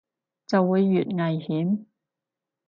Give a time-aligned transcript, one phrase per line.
[0.47, 1.85] 就會越危險